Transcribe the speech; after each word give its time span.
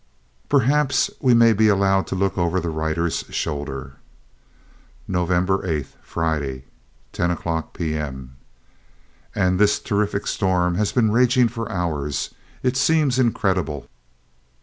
Perhaps 0.49 1.11
we 1.19 1.35
may 1.35 1.53
be 1.53 1.67
allowed 1.67 2.07
to 2.07 2.15
look 2.15 2.35
over 2.35 2.59
the 2.59 2.71
writer's 2.71 3.17
shoulder. 3.29 3.97
"Nov. 5.07 5.29
8th, 5.29 5.93
Friday, 6.01 6.65
10 7.13 7.29
o'clock 7.29 7.71
p.m. 7.75 8.35
"And 9.35 9.59
this 9.59 9.77
terrific 9.77 10.25
storm 10.25 10.73
has 10.73 10.91
been 10.91 11.11
raging 11.11 11.49
for 11.49 11.71
hours! 11.71 12.33
It 12.63 12.75
seems 12.75 13.19
incredible. 13.19 13.87